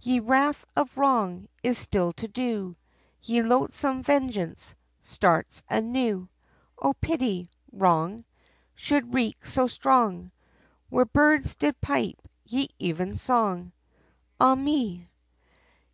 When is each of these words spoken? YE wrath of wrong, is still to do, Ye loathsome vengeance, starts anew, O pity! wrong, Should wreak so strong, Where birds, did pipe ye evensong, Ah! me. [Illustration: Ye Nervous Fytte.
YE 0.00 0.20
wrath 0.20 0.64
of 0.76 0.96
wrong, 0.96 1.48
is 1.64 1.76
still 1.76 2.12
to 2.12 2.28
do, 2.28 2.76
Ye 3.20 3.42
loathsome 3.42 4.04
vengeance, 4.04 4.76
starts 5.00 5.64
anew, 5.68 6.28
O 6.80 6.94
pity! 6.94 7.50
wrong, 7.72 8.24
Should 8.76 9.12
wreak 9.12 9.44
so 9.44 9.66
strong, 9.66 10.30
Where 10.88 11.04
birds, 11.04 11.56
did 11.56 11.80
pipe 11.80 12.20
ye 12.44 12.68
evensong, 12.80 13.72
Ah! 14.38 14.54
me. 14.54 14.68
[Illustration: 14.68 14.68
Ye 14.68 14.98
Nervous 14.98 15.08
Fytte. 15.08 15.88